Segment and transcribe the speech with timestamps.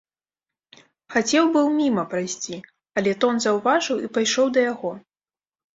[1.15, 2.57] Хацеў быў міма прайсці,
[3.01, 4.91] але тон заўважыў і пайшоў да яго.